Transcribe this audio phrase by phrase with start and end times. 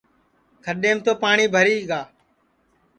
[0.63, 2.01] کھڈؔیم تو پاٹؔی بھری گا